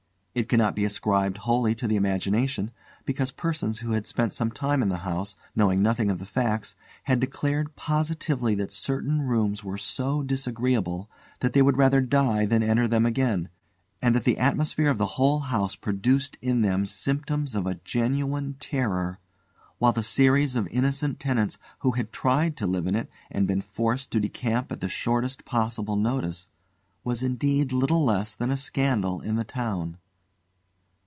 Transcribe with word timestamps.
It 0.33 0.47
cannot 0.47 0.77
be 0.77 0.85
ascribed 0.85 1.39
wholly 1.39 1.75
to 1.75 1.89
the 1.89 1.97
imagination, 1.97 2.71
because 3.03 3.31
persons 3.33 3.79
who 3.79 3.91
had 3.91 4.07
spent 4.07 4.31
some 4.31 4.49
time 4.49 4.81
in 4.81 4.87
the 4.87 4.99
house, 5.03 5.35
knowing 5.57 5.81
nothing 5.81 6.09
of 6.09 6.19
the 6.19 6.25
facts, 6.25 6.73
had 7.03 7.19
declared 7.19 7.75
positively 7.75 8.55
that 8.55 8.71
certain 8.71 9.23
rooms 9.23 9.61
were 9.65 9.77
so 9.77 10.23
disagreeable 10.23 11.09
they 11.41 11.61
would 11.61 11.75
rather 11.75 11.99
die 11.99 12.45
than 12.45 12.63
enter 12.63 12.87
them 12.87 13.05
again, 13.05 13.49
and 14.01 14.15
that 14.15 14.23
the 14.23 14.37
atmosphere 14.37 14.89
of 14.89 14.97
the 14.97 15.05
whole 15.19 15.39
house 15.39 15.75
produced 15.75 16.37
in 16.41 16.61
them 16.61 16.85
symptoms 16.85 17.53
of 17.53 17.67
a 17.67 17.81
genuine 17.83 18.55
terror; 18.57 19.19
while 19.79 19.91
the 19.91 20.01
series 20.01 20.55
of 20.55 20.65
innocent 20.69 21.19
tenants 21.19 21.57
who 21.79 21.91
had 21.91 22.13
tried 22.13 22.55
to 22.55 22.65
live 22.65 22.87
in 22.87 22.95
it 22.95 23.09
and 23.29 23.47
been 23.49 23.61
forced 23.61 24.11
to 24.11 24.19
decamp 24.21 24.71
at 24.71 24.79
the 24.79 24.87
shortest 24.87 25.43
possible 25.43 25.97
notice, 25.97 26.47
was 27.03 27.21
indeed 27.21 27.73
little 27.73 28.05
less 28.05 28.33
than 28.33 28.49
a 28.49 28.55
scandal 28.55 29.19
in 29.19 29.35
the 29.35 29.43
town. 29.43 29.97